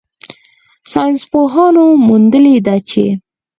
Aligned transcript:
ساینسپوهانو 0.91 1.85
موندلې 2.07 2.55
ده 2.65 2.75
چې 2.89 3.05